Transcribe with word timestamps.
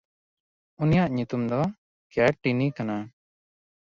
ᱩᱱᱤᱭᱟᱜ 0.81 1.11
ᱧᱩᱛᱩᱢ 1.15 1.43
ᱫᱚ 1.51 1.59
ᱠᱮᱭᱟᱴᱭᱤᱱ 2.11 2.61
ᱠᱟᱱᱟ᱾ 2.77 2.97